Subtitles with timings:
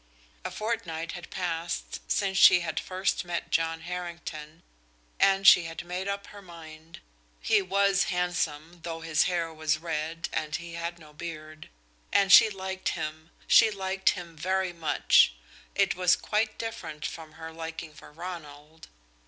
[0.43, 4.63] A fortnight had passed since she had first met John Harrington,
[5.19, 7.01] and she had made up her mind.
[7.39, 11.69] He was handsome, though his hair was red and he had no beard,
[12.11, 15.35] and she liked him; she liked him very much;
[15.75, 18.87] it was quite different from her liking for Ronald.